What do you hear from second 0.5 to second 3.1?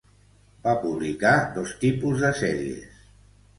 Va publicar dos tipus de sèries.